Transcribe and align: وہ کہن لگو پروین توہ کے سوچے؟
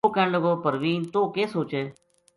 وہ 0.05 0.09
کہن 0.15 0.27
لگو 0.35 0.51
پروین 0.63 1.01
توہ 1.13 1.27
کے 1.33 1.43
سوچے؟ 1.53 1.81